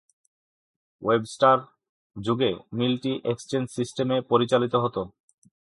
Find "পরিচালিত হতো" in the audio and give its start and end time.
4.21-5.01